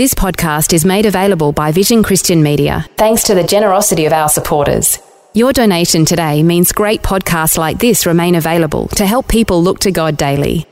This 0.00 0.14
podcast 0.14 0.72
is 0.72 0.86
made 0.86 1.04
available 1.04 1.52
by 1.52 1.72
Vision 1.72 2.02
Christian 2.02 2.42
Media, 2.42 2.86
thanks 2.96 3.22
to 3.24 3.34
the 3.34 3.44
generosity 3.44 4.06
of 4.06 4.14
our 4.14 4.30
supporters. 4.30 4.98
Your 5.34 5.52
donation 5.52 6.06
today 6.06 6.42
means 6.42 6.72
great 6.72 7.02
podcasts 7.02 7.58
like 7.58 7.78
this 7.78 8.06
remain 8.06 8.34
available 8.34 8.88
to 8.96 9.04
help 9.04 9.28
people 9.28 9.62
look 9.62 9.80
to 9.80 9.90
God 9.92 10.16
daily. 10.16 10.64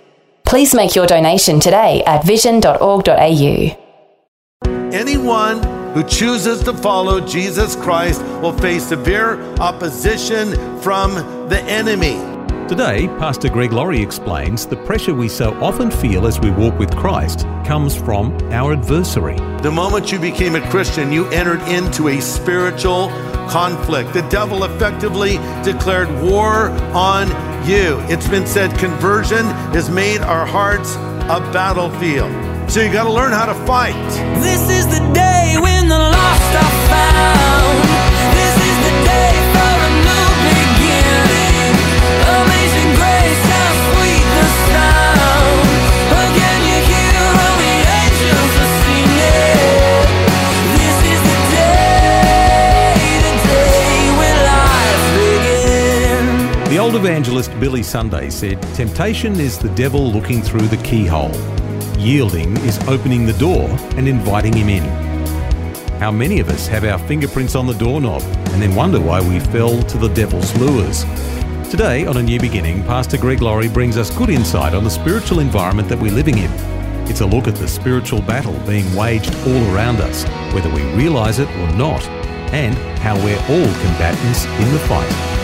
Please 0.47 0.75
make 0.75 0.97
your 0.97 1.07
donation 1.07 1.61
today 1.61 2.03
at 2.07 2.25
vision.org.au. 2.25 3.77
Anyone 4.95 5.63
who 5.93 6.03
chooses 6.05 6.63
to 6.63 6.73
follow 6.73 7.21
Jesus 7.21 7.77
Christ 7.77 8.23
will 8.41 8.57
face 8.57 8.85
severe 8.85 9.39
opposition 9.61 10.55
from 10.81 11.13
the 11.51 11.61
enemy. 11.65 12.38
Today, 12.69 13.09
Pastor 13.19 13.49
Greg 13.49 13.73
Laurie 13.73 14.03
explains 14.03 14.67
the 14.67 14.77
pressure 14.77 15.15
we 15.15 15.27
so 15.27 15.55
often 15.55 15.91
feel 15.91 16.27
as 16.27 16.39
we 16.39 16.51
walk 16.51 16.79
with 16.79 16.95
Christ 16.95 17.47
comes 17.65 17.97
from 17.97 18.37
our 18.53 18.75
adversary. 18.75 19.37
The 19.63 19.71
moment 19.71 20.13
you 20.13 20.19
became 20.19 20.55
a 20.55 20.61
Christian, 20.69 21.11
you 21.11 21.27
entered 21.29 21.63
into 21.63 22.09
a 22.09 22.21
spiritual 22.21 23.09
conflict. 23.49 24.13
The 24.13 24.21
devil 24.29 24.65
effectively 24.65 25.39
declared 25.65 26.11
war 26.23 26.69
on 26.93 27.29
you. 27.67 28.01
It's 28.11 28.29
been 28.29 28.47
said 28.47 28.79
conversion 28.79 29.47
has 29.73 29.89
made 29.89 30.21
our 30.21 30.45
hearts 30.45 30.95
a 30.95 31.41
battlefield. 31.51 32.31
So 32.71 32.83
you 32.83 32.93
got 32.93 33.05
to 33.05 33.13
learn 33.13 33.33
how 33.33 33.47
to 33.47 33.55
fight. 33.65 33.95
This 34.43 34.69
is 34.69 34.87
the 34.89 34.98
evangelist 57.19 57.51
Billy 57.59 57.83
Sunday 57.83 58.31
said, 58.31 58.63
Temptation 58.75 59.41
is 59.41 59.59
the 59.59 59.71
devil 59.71 60.13
looking 60.13 60.41
through 60.41 60.69
the 60.69 60.77
keyhole. 60.85 61.35
Yielding 61.99 62.57
is 62.59 62.79
opening 62.87 63.27
the 63.27 63.33
door 63.33 63.69
and 63.97 64.07
inviting 64.07 64.53
him 64.53 64.69
in. 64.69 64.85
How 65.99 66.13
many 66.13 66.39
of 66.39 66.49
us 66.49 66.69
have 66.69 66.85
our 66.85 66.97
fingerprints 66.97 67.57
on 67.57 67.67
the 67.67 67.73
doorknob 67.73 68.23
and 68.23 68.63
then 68.63 68.73
wonder 68.77 69.01
why 69.01 69.21
we 69.21 69.41
fell 69.41 69.83
to 69.83 69.99
the 69.99 70.07
devil's 70.11 70.57
lures? 70.61 71.03
Today, 71.69 72.07
on 72.07 72.19
A 72.19 72.23
New 72.23 72.39
Beginning, 72.39 72.85
Pastor 72.85 73.19
Greg 73.19 73.43
Laurie 73.43 73.69
brings 73.69 73.97
us 73.97 74.17
good 74.17 74.31
insight 74.31 74.73
on 74.73 74.85
the 74.85 74.91
spiritual 74.91 75.41
environment 75.41 75.89
that 75.89 75.99
we're 75.99 76.13
living 76.13 76.39
in. 76.39 76.51
It's 77.09 77.21
a 77.21 77.27
look 77.27 77.49
at 77.49 77.57
the 77.57 77.67
spiritual 77.67 78.23
battle 78.23 78.57
being 78.65 78.95
waged 78.95 79.35
all 79.45 79.75
around 79.75 79.97
us, 79.97 80.23
whether 80.55 80.73
we 80.73 80.83
realise 80.95 81.41
it 81.41 81.49
or 81.49 81.73
not, 81.73 82.07
and 82.55 82.77
how 83.01 83.17
we're 83.17 83.41
all 83.41 83.75
combatants 83.83 84.45
in 84.45 84.73
the 84.73 84.79
fight. 84.87 85.38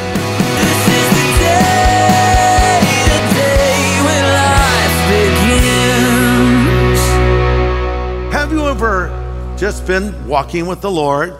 Ever 8.75 9.55
just 9.57 9.87
been 9.87 10.27
walking 10.27 10.67
with 10.67 10.81
the 10.81 10.91
Lord, 10.91 11.37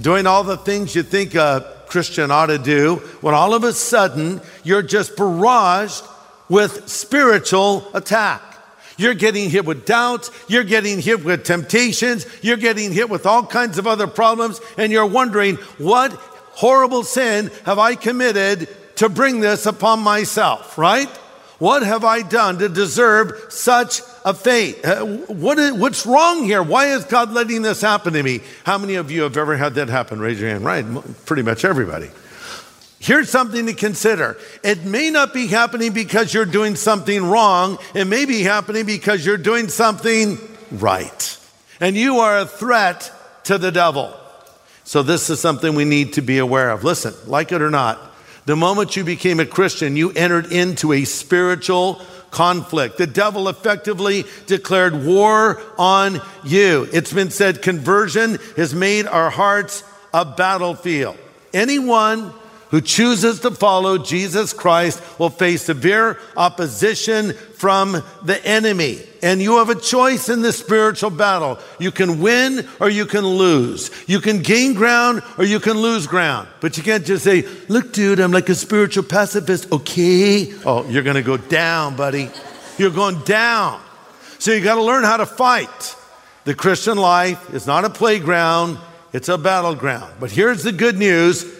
doing 0.00 0.24
all 0.24 0.44
the 0.44 0.56
things 0.56 0.94
you 0.94 1.02
think 1.02 1.34
a 1.34 1.82
Christian 1.88 2.30
ought 2.30 2.46
to 2.46 2.58
do, 2.58 2.98
when 3.22 3.34
all 3.34 3.54
of 3.54 3.64
a 3.64 3.72
sudden 3.72 4.40
you're 4.62 4.80
just 4.80 5.16
barraged 5.16 6.06
with 6.48 6.88
spiritual 6.88 7.90
attack? 7.92 8.40
You're 8.96 9.14
getting 9.14 9.50
hit 9.50 9.64
with 9.64 9.84
doubts, 9.84 10.30
you're 10.46 10.62
getting 10.62 11.00
hit 11.00 11.24
with 11.24 11.42
temptations, 11.42 12.24
you're 12.40 12.56
getting 12.56 12.92
hit 12.92 13.10
with 13.10 13.26
all 13.26 13.44
kinds 13.44 13.76
of 13.76 13.88
other 13.88 14.06
problems, 14.06 14.60
and 14.78 14.92
you're 14.92 15.06
wondering, 15.06 15.56
what 15.78 16.12
horrible 16.52 17.02
sin 17.02 17.50
have 17.64 17.80
I 17.80 17.96
committed 17.96 18.68
to 18.98 19.08
bring 19.08 19.40
this 19.40 19.66
upon 19.66 20.04
myself, 20.04 20.78
right? 20.78 21.08
What 21.58 21.82
have 21.82 22.04
I 22.04 22.22
done 22.22 22.60
to 22.60 22.68
deserve 22.68 23.46
such 23.48 24.02
a 24.24 24.34
fate? 24.34 24.84
Uh, 24.84 25.04
what 25.04 25.58
is, 25.58 25.72
what's 25.72 26.06
wrong 26.06 26.44
here? 26.44 26.62
Why 26.62 26.86
is 26.86 27.04
God 27.04 27.32
letting 27.32 27.62
this 27.62 27.80
happen 27.80 28.12
to 28.12 28.22
me? 28.22 28.40
How 28.64 28.78
many 28.78 28.94
of 28.94 29.10
you 29.10 29.22
have 29.22 29.36
ever 29.36 29.56
had 29.56 29.74
that 29.74 29.88
happen? 29.88 30.20
Raise 30.20 30.40
your 30.40 30.50
hand. 30.50 30.64
Right, 30.64 30.84
pretty 31.26 31.42
much 31.42 31.64
everybody. 31.64 32.10
Here's 32.98 33.30
something 33.30 33.64
to 33.66 33.72
consider. 33.72 34.36
It 34.62 34.84
may 34.84 35.10
not 35.10 35.32
be 35.32 35.46
happening 35.46 35.94
because 35.94 36.34
you're 36.34 36.44
doing 36.44 36.76
something 36.76 37.24
wrong. 37.24 37.78
It 37.94 38.04
may 38.04 38.26
be 38.26 38.42
happening 38.42 38.84
because 38.84 39.24
you're 39.24 39.38
doing 39.38 39.68
something 39.68 40.38
right. 40.70 41.38
And 41.80 41.96
you 41.96 42.18
are 42.18 42.40
a 42.40 42.46
threat 42.46 43.10
to 43.44 43.56
the 43.56 43.72
devil. 43.72 44.14
So, 44.84 45.02
this 45.02 45.30
is 45.30 45.40
something 45.40 45.74
we 45.74 45.84
need 45.84 46.14
to 46.14 46.20
be 46.20 46.38
aware 46.38 46.70
of. 46.70 46.84
Listen, 46.84 47.14
like 47.26 47.52
it 47.52 47.62
or 47.62 47.70
not, 47.70 47.98
the 48.44 48.56
moment 48.56 48.96
you 48.96 49.04
became 49.04 49.40
a 49.40 49.46
Christian, 49.46 49.96
you 49.96 50.10
entered 50.12 50.52
into 50.52 50.92
a 50.92 51.04
spiritual 51.04 52.02
conflict. 52.30 52.98
The 52.98 53.06
devil 53.06 53.48
effectively 53.48 54.24
declared 54.46 55.04
war 55.04 55.60
on 55.78 56.20
you. 56.44 56.88
It's 56.92 57.12
been 57.12 57.30
said 57.30 57.62
conversion 57.62 58.38
has 58.56 58.74
made 58.74 59.06
our 59.06 59.30
hearts 59.30 59.84
a 60.12 60.24
battlefield. 60.24 61.16
Anyone 61.52 62.32
who 62.70 62.80
chooses 62.80 63.40
to 63.40 63.50
follow 63.50 63.98
Jesus 63.98 64.52
Christ 64.52 65.02
will 65.18 65.30
face 65.30 65.62
severe 65.62 66.18
opposition 66.36 67.32
from 67.32 68.02
the 68.22 68.44
enemy. 68.44 69.02
And 69.22 69.42
you 69.42 69.58
have 69.58 69.68
a 69.68 69.74
choice 69.74 70.28
in 70.28 70.40
this 70.40 70.58
spiritual 70.58 71.10
battle. 71.10 71.58
You 71.78 71.90
can 71.90 72.20
win 72.20 72.66
or 72.80 72.88
you 72.88 73.06
can 73.06 73.26
lose. 73.26 73.90
You 74.08 74.20
can 74.20 74.40
gain 74.40 74.74
ground 74.74 75.22
or 75.36 75.44
you 75.44 75.60
can 75.60 75.76
lose 75.76 76.06
ground. 76.06 76.48
But 76.60 76.76
you 76.76 76.82
can't 76.82 77.04
just 77.04 77.24
say, 77.24 77.46
look, 77.68 77.92
dude, 77.92 78.20
I'm 78.20 78.32
like 78.32 78.48
a 78.48 78.54
spiritual 78.54 79.04
pacifist, 79.04 79.70
okay? 79.72 80.54
Oh, 80.64 80.88
you're 80.88 81.02
gonna 81.02 81.22
go 81.22 81.36
down, 81.36 81.96
buddy. 81.96 82.30
You're 82.78 82.90
going 82.90 83.20
down. 83.24 83.80
So 84.38 84.52
you 84.52 84.62
gotta 84.62 84.82
learn 84.82 85.04
how 85.04 85.18
to 85.18 85.26
fight. 85.26 85.96
The 86.44 86.54
Christian 86.54 86.96
life 86.96 87.52
is 87.52 87.66
not 87.66 87.84
a 87.84 87.90
playground, 87.90 88.78
it's 89.12 89.28
a 89.28 89.36
battleground. 89.36 90.14
But 90.18 90.30
here's 90.30 90.62
the 90.62 90.72
good 90.72 90.96
news 90.96 91.59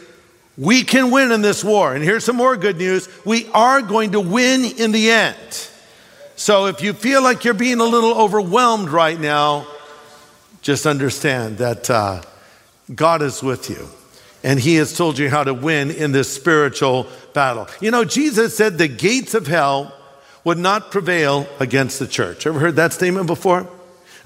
we 0.60 0.84
can 0.84 1.10
win 1.10 1.32
in 1.32 1.41
this 1.41 1.65
war. 1.65 1.94
And 1.94 2.04
here's 2.04 2.22
some 2.22 2.37
more 2.37 2.54
good 2.54 2.76
news 2.76 3.09
we 3.25 3.48
are 3.54 3.81
going 3.81 4.12
to 4.12 4.21
win 4.21 4.66
in 4.66 4.93
the 4.93 5.10
end. 5.10 5.69
So 6.37 6.66
if 6.66 6.82
you 6.82 6.93
feel 6.93 7.22
like 7.22 7.44
you're 7.44 7.54
being 7.54 7.81
a 7.81 7.84
little 7.84 8.12
overwhelmed 8.12 8.91
right 8.91 9.19
now, 9.19 9.66
just 10.60 10.84
understand 10.84 11.59
that 11.59 11.88
uh, 11.88 12.22
God 12.94 13.22
is 13.22 13.43
with 13.43 13.70
you. 13.70 13.88
And 14.44 14.60
he 14.60 14.75
has 14.75 14.94
told 14.94 15.19
you 15.19 15.31
how 15.31 15.44
to 15.44 15.54
win 15.54 15.91
in 15.91 16.12
this 16.12 16.31
spiritual 16.32 17.06
battle. 17.32 17.66
You 17.81 17.91
know, 17.91 18.04
Jesus 18.04 18.54
said 18.54 18.76
the 18.76 18.88
gates 18.88 19.32
of 19.32 19.47
hell 19.47 19.94
would 20.44 20.59
not 20.59 20.91
prevail 20.91 21.47
against 21.59 21.99
the 21.99 22.06
church. 22.06 22.47
Ever 22.47 22.59
heard 22.59 22.76
that 22.76 22.93
statement 22.93 23.26
before? 23.26 23.66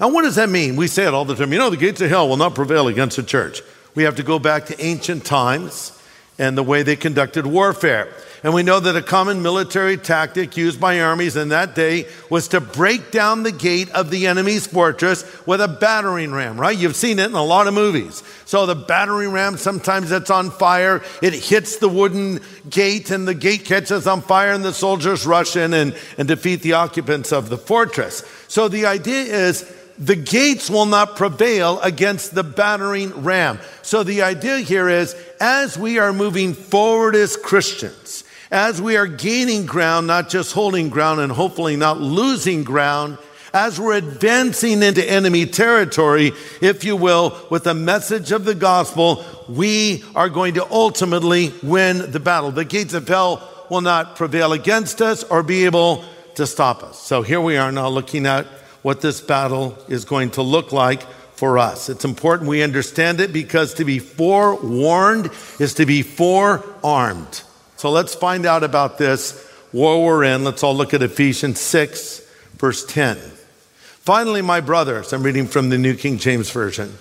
Now, 0.01 0.09
what 0.09 0.23
does 0.23 0.35
that 0.35 0.49
mean? 0.49 0.75
We 0.75 0.87
say 0.87 1.05
it 1.05 1.13
all 1.13 1.23
the 1.23 1.35
time. 1.35 1.53
You 1.53 1.59
know, 1.59 1.69
the 1.69 1.77
gates 1.77 2.01
of 2.01 2.09
hell 2.09 2.27
will 2.27 2.37
not 2.37 2.55
prevail 2.55 2.89
against 2.89 3.15
the 3.15 3.23
church. 3.23 3.61
We 3.93 4.03
have 4.03 4.17
to 4.17 4.23
go 4.23 4.37
back 4.37 4.65
to 4.65 4.81
ancient 4.83 5.23
times 5.23 5.93
and 6.37 6.57
the 6.57 6.63
way 6.63 6.83
they 6.83 6.95
conducted 6.95 7.45
warfare. 7.45 8.09
And 8.43 8.53
we 8.53 8.61
know 8.61 8.79
that 8.79 8.95
a 8.95 9.01
common 9.01 9.41
military 9.41 9.97
tactic 9.97 10.55
used 10.55 10.79
by 10.79 10.99
armies 10.99 11.35
in 11.35 11.49
that 11.49 11.73
day 11.73 12.07
was 12.29 12.49
to 12.49 12.61
break 12.61 13.09
down 13.09 13.41
the 13.41 13.51
gate 13.51 13.89
of 13.89 14.11
the 14.11 14.27
enemy's 14.27 14.67
fortress 14.67 15.25
with 15.47 15.61
a 15.61 15.67
battering 15.67 16.31
ram, 16.31 16.59
right? 16.59 16.77
You've 16.77 16.95
seen 16.95 17.17
it 17.17 17.25
in 17.25 17.33
a 17.33 17.43
lot 17.43 17.65
of 17.65 17.73
movies. 17.73 18.21
So 18.45 18.67
the 18.67 18.75
battering 18.75 19.31
ram, 19.31 19.57
sometimes 19.57 20.11
it's 20.11 20.29
on 20.29 20.51
fire, 20.51 21.01
it 21.23 21.33
hits 21.33 21.77
the 21.77 21.89
wooden 21.89 22.39
gate, 22.69 23.09
and 23.09 23.27
the 23.27 23.33
gate 23.33 23.65
catches 23.65 24.05
on 24.05 24.21
fire, 24.21 24.51
and 24.51 24.63
the 24.63 24.73
soldiers 24.73 25.25
rush 25.25 25.55
in 25.55 25.73
and, 25.73 25.97
and 26.19 26.27
defeat 26.27 26.61
the 26.61 26.73
occupants 26.73 27.31
of 27.31 27.49
the 27.49 27.57
fortress. 27.57 28.23
So 28.47 28.67
the 28.67 28.85
idea 28.85 29.23
is 29.23 29.63
the 29.97 30.15
gates 30.15 30.69
will 30.69 30.85
not 30.85 31.15
prevail 31.15 31.79
against 31.81 32.35
the 32.35 32.43
battering 32.43 33.23
ram. 33.23 33.59
So 33.81 34.03
the 34.03 34.23
idea 34.23 34.57
here 34.59 34.89
is 34.89 35.15
as 35.39 35.77
we 35.77 35.99
are 35.99 36.11
moving 36.11 36.53
forward 36.53 37.15
as 37.15 37.37
Christians, 37.37 38.23
as 38.51 38.81
we 38.81 38.97
are 38.97 39.07
gaining 39.07 39.65
ground, 39.65 40.07
not 40.07 40.29
just 40.29 40.53
holding 40.53 40.89
ground 40.89 41.21
and 41.21 41.31
hopefully 41.31 41.75
not 41.75 42.01
losing 42.01 42.63
ground, 42.63 43.17
as 43.53 43.79
we're 43.79 43.93
advancing 43.93 44.83
into 44.83 45.09
enemy 45.09 45.45
territory, 45.45 46.33
if 46.59 46.83
you 46.83 46.97
will, 46.97 47.39
with 47.49 47.63
the 47.63 47.73
message 47.73 48.33
of 48.33 48.43
the 48.43 48.53
gospel, 48.53 49.23
we 49.47 50.03
are 50.13 50.27
going 50.27 50.55
to 50.55 50.69
ultimately 50.69 51.53
win 51.63 52.11
the 52.11 52.19
battle. 52.19 52.51
The 52.51 52.65
gates 52.65 52.93
of 52.93 53.07
hell 53.07 53.49
will 53.69 53.79
not 53.79 54.17
prevail 54.17 54.51
against 54.51 55.01
us 55.01 55.23
or 55.23 55.41
be 55.41 55.63
able 55.63 56.03
to 56.35 56.45
stop 56.45 56.83
us. 56.83 56.99
So 56.99 57.21
here 57.21 57.39
we 57.39 57.55
are 57.55 57.71
now 57.71 57.87
looking 57.87 58.25
at 58.25 58.45
what 58.85 59.01
this 59.01 59.19
battle 59.19 59.75
is 59.87 60.05
going 60.05 60.29
to 60.29 60.43
look 60.43 60.71
like 60.71 61.01
for 61.33 61.57
us. 61.57 61.89
It's 61.89 62.05
important 62.05 62.47
we 62.47 62.61
understand 62.61 63.19
it 63.19 63.33
because 63.33 63.73
to 63.73 63.83
be 63.83 63.97
forewarned 63.97 65.31
is 65.59 65.73
to 65.73 65.87
be 65.87 66.03
forearmed. 66.03 67.41
So 67.77 67.89
let's 67.89 68.13
find 68.13 68.45
out 68.45 68.63
about 68.63 68.99
this 68.99 69.43
war 69.73 70.05
we're 70.05 70.23
in. 70.25 70.43
Let's 70.43 70.61
all 70.61 70.75
look 70.75 70.93
at 70.93 71.01
Ephesians 71.01 71.59
6, 71.61 72.19
verse 72.57 72.85
10. 72.85 73.17
Finally, 73.17 74.43
my 74.43 74.61
brothers, 74.61 75.13
I'm 75.13 75.23
reading 75.23 75.47
from 75.47 75.69
the 75.69 75.79
New 75.79 75.95
King 75.95 76.19
James 76.19 76.51
Version, 76.51 76.95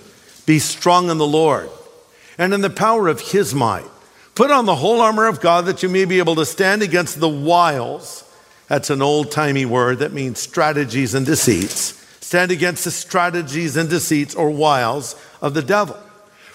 be 0.46 0.58
strong 0.60 1.10
in 1.10 1.18
the 1.18 1.26
Lord 1.26 1.68
and 2.38 2.54
in 2.54 2.62
the 2.62 2.70
power 2.70 3.08
of 3.08 3.20
his 3.20 3.54
might. 3.54 3.84
Put 4.34 4.50
on 4.50 4.64
the 4.64 4.76
whole 4.76 5.02
armor 5.02 5.26
of 5.26 5.42
God 5.42 5.66
that 5.66 5.82
you 5.82 5.90
may 5.90 6.06
be 6.06 6.16
able 6.16 6.36
to 6.36 6.46
stand 6.46 6.80
against 6.80 7.20
the 7.20 7.28
wiles. 7.28 8.24
That's 8.68 8.90
an 8.90 9.02
old 9.02 9.30
timey 9.30 9.66
word 9.66 9.98
that 9.98 10.12
means 10.12 10.38
strategies 10.40 11.14
and 11.14 11.26
deceits 11.26 12.00
stand 12.24 12.50
against 12.50 12.84
the 12.84 12.90
strategies 12.90 13.76
and 13.76 13.88
deceits 13.88 14.34
or 14.34 14.50
wiles 14.50 15.14
of 15.40 15.54
the 15.54 15.62
devil. 15.62 15.96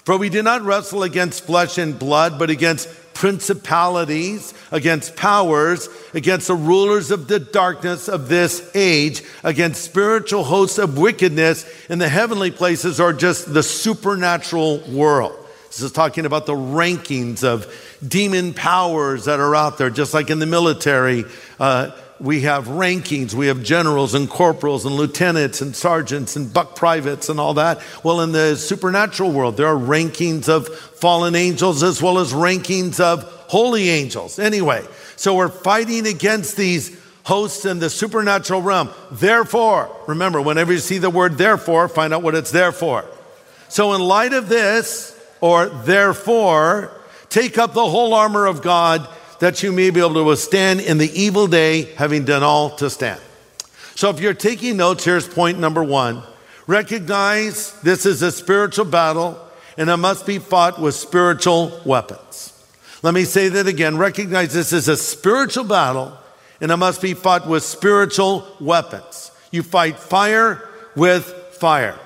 For 0.04 0.18
we 0.18 0.28
do 0.28 0.42
not 0.42 0.62
wrestle 0.62 1.04
against 1.04 1.44
flesh 1.44 1.78
and 1.78 1.98
blood, 1.98 2.38
but 2.38 2.50
against 2.50 2.88
principalities, 3.14 4.52
against 4.72 5.14
powers, 5.14 5.88
against 6.12 6.48
the 6.48 6.54
rulers 6.54 7.10
of 7.10 7.28
the 7.28 7.38
darkness 7.38 8.08
of 8.08 8.28
this 8.28 8.70
age, 8.74 9.22
against 9.44 9.82
spiritual 9.82 10.44
hosts 10.44 10.78
of 10.78 10.98
wickedness 10.98 11.64
in 11.88 11.98
the 11.98 12.08
heavenly 12.08 12.50
places 12.50 12.98
or 12.98 13.12
just 13.12 13.54
the 13.54 13.62
supernatural 13.62 14.80
world. 14.90 15.39
This 15.70 15.82
is 15.82 15.92
talking 15.92 16.26
about 16.26 16.46
the 16.46 16.52
rankings 16.52 17.44
of 17.44 17.72
demon 18.06 18.54
powers 18.54 19.26
that 19.26 19.38
are 19.38 19.54
out 19.54 19.78
there, 19.78 19.88
just 19.88 20.12
like 20.12 20.28
in 20.28 20.40
the 20.40 20.46
military. 20.46 21.24
Uh, 21.60 21.92
we 22.18 22.40
have 22.40 22.66
rankings. 22.66 23.34
We 23.34 23.46
have 23.46 23.62
generals 23.62 24.14
and 24.14 24.28
corporals 24.28 24.84
and 24.84 24.96
lieutenants 24.96 25.60
and 25.60 25.74
sergeants 25.76 26.34
and 26.34 26.52
buck 26.52 26.74
privates 26.74 27.28
and 27.28 27.38
all 27.38 27.54
that. 27.54 27.80
Well, 28.02 28.20
in 28.20 28.32
the 28.32 28.56
supernatural 28.56 29.30
world, 29.30 29.56
there 29.56 29.68
are 29.68 29.76
rankings 29.76 30.48
of 30.48 30.68
fallen 30.68 31.36
angels 31.36 31.84
as 31.84 32.02
well 32.02 32.18
as 32.18 32.32
rankings 32.32 32.98
of 32.98 33.22
holy 33.46 33.90
angels. 33.90 34.40
Anyway, 34.40 34.84
so 35.14 35.36
we're 35.36 35.48
fighting 35.48 36.08
against 36.08 36.56
these 36.56 36.98
hosts 37.22 37.64
in 37.64 37.78
the 37.78 37.90
supernatural 37.90 38.60
realm. 38.60 38.90
Therefore, 39.12 39.94
remember, 40.08 40.42
whenever 40.42 40.72
you 40.72 40.80
see 40.80 40.98
the 40.98 41.10
word 41.10 41.38
therefore, 41.38 41.88
find 41.88 42.12
out 42.12 42.24
what 42.24 42.34
it's 42.34 42.50
there 42.50 42.72
for. 42.72 43.04
So, 43.68 43.92
in 43.92 44.00
light 44.00 44.32
of 44.32 44.48
this, 44.48 45.16
or 45.40 45.66
therefore, 45.66 46.92
take 47.28 47.58
up 47.58 47.72
the 47.74 47.88
whole 47.88 48.14
armor 48.14 48.46
of 48.46 48.62
God 48.62 49.08
that 49.40 49.62
you 49.62 49.72
may 49.72 49.90
be 49.90 50.00
able 50.00 50.14
to 50.14 50.24
withstand 50.24 50.80
in 50.80 50.98
the 50.98 51.10
evil 51.18 51.46
day, 51.46 51.82
having 51.94 52.24
done 52.24 52.42
all 52.42 52.70
to 52.76 52.90
stand. 52.90 53.20
So 53.94 54.10
if 54.10 54.20
you're 54.20 54.34
taking 54.34 54.76
notes, 54.76 55.04
here's 55.04 55.26
point 55.26 55.58
number 55.58 55.82
one. 55.82 56.22
Recognize 56.66 57.72
this 57.80 58.06
is 58.06 58.22
a 58.22 58.30
spiritual 58.30 58.84
battle 58.84 59.38
and 59.76 59.88
it 59.90 59.96
must 59.96 60.26
be 60.26 60.38
fought 60.38 60.80
with 60.80 60.94
spiritual 60.94 61.80
weapons. 61.84 62.52
Let 63.02 63.14
me 63.14 63.24
say 63.24 63.48
that 63.48 63.66
again. 63.66 63.96
Recognize 63.96 64.52
this 64.52 64.72
is 64.72 64.88
a 64.88 64.96
spiritual 64.96 65.64
battle 65.64 66.16
and 66.60 66.70
it 66.70 66.76
must 66.76 67.00
be 67.00 67.14
fought 67.14 67.48
with 67.48 67.62
spiritual 67.62 68.46
weapons. 68.60 69.30
You 69.50 69.62
fight 69.62 69.98
fire 69.98 70.68
with 70.94 71.24
fire. 71.52 71.98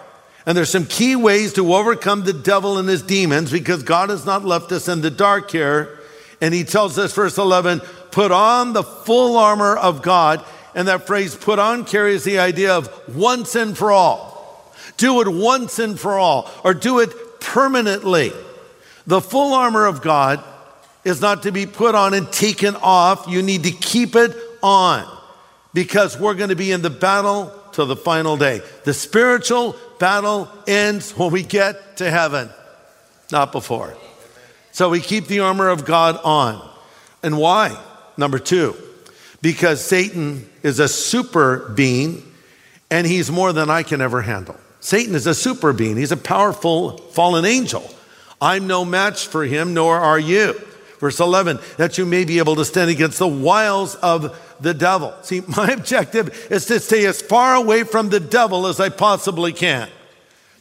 And 0.47 0.57
there's 0.57 0.71
some 0.71 0.87
key 0.87 1.17
ways 1.17 1.55
to 1.55 1.75
overcome 1.75 2.25
the 2.25 2.33
devil 2.33 2.77
and 2.79 2.89
his 2.89 3.03
demons 3.03 3.51
because 3.51 3.83
God 3.83 4.11
has 4.11 4.27
not 4.27 4.45
left 4.45 4.73
us 4.73 4.89
in 4.89 5.01
the 5.01 5.11
dark 5.11 5.51
here. 5.51 5.99
And 6.41 6.53
he 6.53 6.65
tells 6.65 6.99
us, 6.99 7.15
verse 7.15 7.39
11, 7.39 7.81
put 8.11 8.31
on 8.31 8.75
the 8.75 8.83
full 8.83 9.39
armor 9.39 9.77
of 9.77 10.03
God. 10.03 10.45
And 10.75 10.89
that 10.89 11.07
phrase, 11.07 11.35
put 11.35 11.59
on, 11.59 11.85
carries 11.85 12.25
the 12.25 12.41
idea 12.41 12.77
of 12.77 13.17
once 13.17 13.55
and 13.55 13.77
for 13.77 13.91
all. 13.91 14.75
Do 14.97 15.21
it 15.23 15.29
once 15.29 15.79
and 15.79 15.99
for 15.99 16.19
all, 16.19 16.51
or 16.63 16.75
do 16.75 17.01
it 17.01 17.41
permanently. 17.41 18.33
The 19.07 19.21
full 19.21 19.55
armor 19.55 19.87
of 19.87 20.03
God 20.03 20.43
is 21.05 21.21
not 21.21 21.45
to 21.45 21.53
be 21.53 21.67
put 21.67 21.95
on 21.95 22.15
and 22.15 22.31
taken 22.31 22.77
off. 22.77 23.27
You 23.29 23.43
need 23.43 23.65
to 23.65 23.71
keep 23.71 24.15
it 24.15 24.37
on 24.63 25.07
because 25.73 26.19
we're 26.19 26.35
going 26.35 26.51
to 26.51 26.57
be 26.57 26.73
in 26.73 26.83
the 26.83 26.91
battle 26.91 27.53
till 27.73 27.87
the 27.87 27.97
final 27.97 28.37
day. 28.37 28.63
The 28.85 28.95
spiritual 28.95 29.77
battle 29.99 30.49
ends 30.67 31.13
when 31.13 31.31
we 31.31 31.43
get 31.43 31.99
to 31.99 32.11
heaven, 32.11 32.51
not 33.31 33.53
before. 33.53 33.97
So 34.73 34.91
we 34.91 35.01
keep 35.01 35.27
the 35.27 35.41
armor 35.41 35.69
of 35.69 35.85
God 35.85 36.19
on. 36.25 36.69
And 37.23 37.39
why? 37.39 37.81
Number 38.17 38.39
two, 38.39 38.77
because 39.41 39.85
Satan 39.85 40.49
is 40.63 40.79
a 40.79 40.89
super 40.89 41.71
being 41.71 42.23
and 42.91 43.07
he's 43.07 43.31
more 43.31 43.53
than 43.53 43.71
I 43.71 43.83
can 43.83 44.01
ever 44.01 44.23
handle. 44.23 44.57
Satan 44.81 45.15
is 45.15 45.27
a 45.27 45.35
super 45.35 45.73
being, 45.73 45.97
he's 45.97 46.13
a 46.13 46.17
powerful 46.17 46.99
fallen 46.99 47.45
angel. 47.45 47.89
I'm 48.41 48.67
no 48.67 48.85
match 48.85 49.27
for 49.27 49.45
him, 49.45 49.75
nor 49.75 49.97
are 49.97 50.19
you. 50.19 50.61
Verse 51.05 51.21
11, 51.21 51.59
that 51.77 51.99
you 51.99 52.07
may 52.07 52.25
be 52.25 52.39
able 52.39 52.57
to 52.57 52.65
stand 52.65 52.89
against 52.89 53.19
the 53.19 53.29
wiles 53.29 53.95
of 53.97 54.41
the 54.59 54.73
devil. 54.73 55.13
See, 55.21 55.43
my 55.55 55.69
objective 55.69 56.51
is 56.51 56.65
to 56.65 56.81
stay 56.81 57.05
as 57.05 57.21
far 57.21 57.57
away 57.57 57.85
from 57.85 58.09
the 58.09 58.21
devil 58.21 58.67
as 58.67 58.81
I 58.81 58.89
possibly 58.89 59.53
can, 59.53 59.91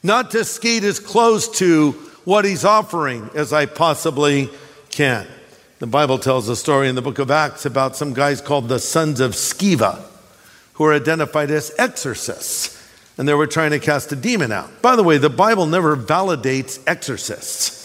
not 0.03 0.31
to 0.31 0.43
skate 0.43 0.83
as 0.83 0.99
close 0.99 1.47
to 1.59 1.93
what 2.25 2.43
he's 2.43 2.65
offering 2.65 3.29
as 3.33 3.53
I 3.53 3.67
possibly 3.67 4.49
can. 4.89 5.27
The 5.79 5.87
Bible 5.87 6.19
tells 6.19 6.49
a 6.49 6.57
story 6.57 6.89
in 6.89 6.95
the 6.95 7.01
book 7.01 7.19
of 7.19 7.31
Acts 7.31 7.65
about 7.65 7.95
some 7.95 8.13
guys 8.13 8.41
called 8.41 8.67
the 8.67 8.79
sons 8.79 9.21
of 9.21 9.31
Sceva 9.35 10.03
who 10.73 10.83
are 10.83 10.93
identified 10.93 11.51
as 11.51 11.73
exorcists. 11.77 12.85
And 13.17 13.29
they 13.29 13.33
were 13.33 13.47
trying 13.47 13.71
to 13.71 13.79
cast 13.79 14.11
a 14.11 14.17
demon 14.17 14.51
out. 14.51 14.81
By 14.81 14.97
the 14.97 15.03
way, 15.03 15.17
the 15.17 15.29
Bible 15.29 15.67
never 15.67 15.95
validates 15.95 16.83
exorcists. 16.85 17.82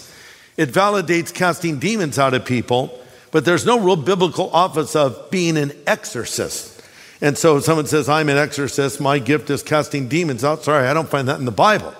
It 0.59 0.71
validates 0.71 1.33
casting 1.33 1.79
demons 1.79 2.19
out 2.19 2.33
of 2.33 2.43
people, 2.43 2.99
but 3.31 3.45
there's 3.45 3.65
no 3.65 3.79
real 3.79 3.95
biblical 3.95 4.49
office 4.49 4.93
of 4.93 5.31
being 5.31 5.55
an 5.55 5.71
exorcist. 5.87 6.83
And 7.21 7.37
so 7.37 7.61
someone 7.61 7.85
says, 7.85 8.09
I'm 8.09 8.27
an 8.27 8.35
exorcist, 8.37 8.99
my 8.99 9.19
gift 9.19 9.49
is 9.49 9.63
casting 9.63 10.09
demons 10.09 10.43
out. 10.43 10.65
Sorry, 10.65 10.85
I 10.85 10.93
don't 10.93 11.07
find 11.07 11.29
that 11.29 11.39
in 11.39 11.45
the 11.45 11.51
Bible. 11.51 11.93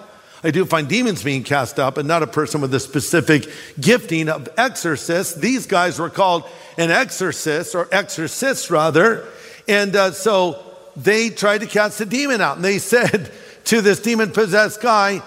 I 0.43 0.51
do 0.51 0.65
find 0.65 0.89
demons 0.89 1.23
being 1.23 1.45
cast 1.45 1.79
out, 1.79 1.95
but 1.95 2.05
not 2.05 2.21
a 2.21 2.27
person 2.27 2.59
with 2.59 2.73
a 2.73 2.81
specific 2.81 3.49
gifting 3.79 4.27
of 4.27 4.49
exorcist. 4.57 5.39
These 5.39 5.65
guys 5.65 5.97
were 5.97 6.09
called 6.09 6.43
an 6.77 6.91
exorcist, 6.91 7.75
or 7.75 7.87
exorcists 7.93 8.69
rather. 8.69 9.25
And 9.69 9.95
uh, 9.95 10.11
so 10.11 10.61
they 10.97 11.29
tried 11.29 11.59
to 11.59 11.65
cast 11.65 12.01
a 12.01 12.05
demon 12.05 12.41
out. 12.41 12.57
And 12.57 12.65
they 12.65 12.77
said 12.79 13.31
to 13.65 13.79
this 13.79 14.01
demon 14.01 14.31
possessed 14.31 14.81
guy, 14.81 15.21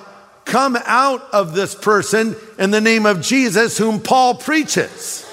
Come 0.44 0.76
out 0.84 1.22
of 1.32 1.54
this 1.54 1.74
person 1.74 2.36
in 2.58 2.70
the 2.70 2.80
name 2.80 3.06
of 3.06 3.20
Jesus, 3.22 3.78
whom 3.78 4.00
Paul 4.00 4.34
preaches. 4.34 5.28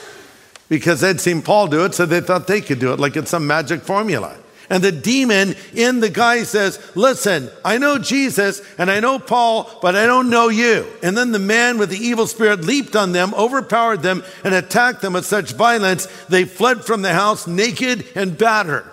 Because 0.70 1.02
they'd 1.02 1.20
seen 1.20 1.42
Paul 1.42 1.68
do 1.68 1.84
it, 1.86 1.96
so 1.96 2.06
they 2.06 2.22
thought 2.22 2.48
they 2.48 2.62
could 2.62 2.80
do 2.80 2.94
it 2.94 3.00
like 3.00 3.16
it's 3.16 3.32
some 3.32 3.48
magic 3.48 3.82
formula. 3.82 4.38
And 4.70 4.84
the 4.84 4.92
demon 4.92 5.56
in 5.74 6.00
the 6.00 6.12
guy 6.12 6.44
says, 6.44 6.80
Listen, 6.96 7.50
I 7.66 7.80
know 7.80 7.98
Jesus 7.98 8.62
and 8.78 8.92
I 8.92 9.00
know 9.00 9.18
Paul, 9.18 9.70
but 9.82 9.96
I 9.96 10.06
don't 10.06 10.30
know 10.30 10.50
you. 10.50 10.86
And 11.02 11.18
then 11.18 11.32
the 11.32 11.40
man 11.40 11.80
with 11.80 11.90
the 11.90 11.98
evil 11.98 12.28
spirit 12.28 12.62
leaped 12.62 12.96
on 12.96 13.12
them, 13.12 13.34
overpowered 13.34 14.04
them, 14.04 14.24
and 14.44 14.54
attacked 14.54 15.02
them 15.02 15.14
with 15.14 15.26
such 15.26 15.54
violence, 15.54 16.06
they 16.28 16.46
fled 16.46 16.86
from 16.86 17.02
the 17.02 17.14
house 17.14 17.48
naked 17.48 18.06
and 18.14 18.38
battered. 18.38 18.92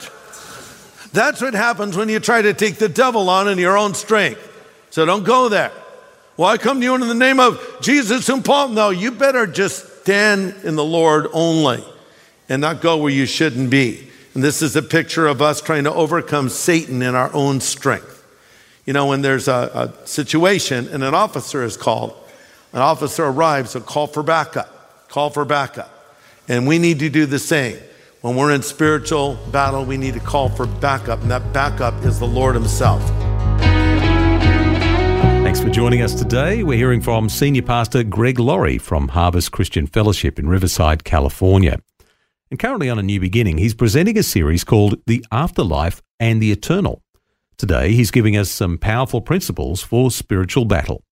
That's 1.13 1.43
what 1.43 1.55
happens 1.55 1.97
when 1.97 2.09
you 2.09 2.21
try 2.21 2.41
to 2.41 2.55
take 2.55 2.77
the 2.77 2.89
devil 2.89 3.29
on 3.29 3.49
in 3.49 3.59
your 3.59 3.77
own 3.77 3.93
strength. 3.93 4.41
So 4.91 5.05
don't 5.05 5.25
go 5.25 5.51
there. 5.51 5.73
Well, 6.37 6.51
I 6.51 6.59
come 6.59 6.81
to 6.81 6.85
you 6.85 6.95
in 6.95 7.01
the 7.01 7.15
name 7.15 7.41
of 7.41 7.79
Jesus 7.81 8.29
and 8.29 8.45
Paul. 8.45 8.69
No, 8.69 8.91
you 8.91 9.11
better 9.11 9.47
just 9.47 10.03
stand 10.03 10.55
in 10.65 10.77
the 10.77 10.85
Lord 10.85 11.29
only 11.33 11.83
and 12.49 12.61
not 12.61 12.83
go 12.83 12.99
where 12.99 13.13
you 13.13 13.25
shouldn't 13.25 13.71
be. 13.71 14.09
And 14.35 14.45
this 14.45 14.61
is 14.61 14.77
a 14.77 14.83
picture 14.83 15.27
of 15.27 15.41
us 15.41 15.63
trying 15.63 15.85
to 15.85 15.95
overcome 15.95 16.51
Satan 16.51 17.01
in 17.01 17.15
our 17.15 17.33
own 17.33 17.61
strength. 17.61 18.23
You 18.85 18.93
know, 18.93 19.07
when 19.07 19.23
there's 19.23 19.49
a, 19.49 19.93
a 20.03 20.07
situation 20.07 20.89
and 20.89 21.03
an 21.03 21.15
officer 21.15 21.65
is 21.65 21.77
called, 21.79 22.15
an 22.75 22.83
officer 22.83 23.25
arrives, 23.25 23.71
so 23.71 23.81
call 23.81 24.07
for 24.07 24.23
backup, 24.23 25.09
call 25.09 25.31
for 25.31 25.47
backup. 25.47 25.91
And 26.49 26.67
we 26.69 26.79
need 26.79 26.99
to 26.99 27.09
do 27.09 27.25
the 27.25 27.39
same. 27.39 27.79
When 28.21 28.37
we're 28.37 28.53
in 28.53 28.63
spiritual 28.63 29.39
battle, 29.51 29.87
we 29.87 29.97
need 29.97 30.15
to 30.15 30.21
call 30.21 30.51
for 30.51 30.67
backup, 30.67 31.23
and 31.23 31.31
that 31.31 31.55
backup 31.55 32.05
is 32.05 32.19
the 32.19 32.27
Lord 32.27 32.55
Himself. 32.55 33.26
Thanks 35.57 35.69
for 35.71 35.75
joining 35.75 36.03
us 36.03 36.13
today. 36.13 36.63
We're 36.63 36.77
hearing 36.77 37.01
from 37.01 37.31
Senior 37.31 37.63
Pastor 37.63 38.03
Greg 38.03 38.39
Laurie 38.39 38.77
from 38.77 39.09
Harvest 39.09 39.53
Christian 39.53 39.87
Fellowship 39.87 40.39
in 40.39 40.51
Riverside, 40.51 41.03
California. 41.03 41.81
And 42.51 42.61
currently 42.61 42.91
on 42.91 42.99
A 42.99 43.03
New 43.03 43.19
Beginning, 43.19 43.57
he's 43.57 43.73
presenting 43.73 44.19
a 44.19 44.23
series 44.23 44.65
called 44.65 45.01
The 45.07 45.25
Afterlife 45.33 46.03
and 46.21 46.43
the 46.43 46.53
Eternal. 46.53 47.01
Today, 47.57 47.93
he's 47.93 48.11
giving 48.11 48.37
us 48.37 48.51
some 48.51 48.77
powerful 48.77 49.23
principles 49.23 49.81
for 49.81 50.11
spiritual 50.11 50.67
battle. 50.67 51.03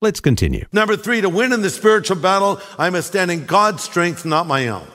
Let's 0.00 0.20
continue. 0.20 0.66
Number 0.72 0.96
three, 0.96 1.20
to 1.20 1.28
win 1.28 1.52
in 1.52 1.62
the 1.62 1.68
spiritual 1.68 2.18
battle, 2.18 2.60
I 2.78 2.90
must 2.90 3.08
stand 3.08 3.32
in 3.32 3.46
God's 3.46 3.82
strength, 3.82 4.24
not 4.24 4.46
my 4.46 4.68
own. 4.68 4.86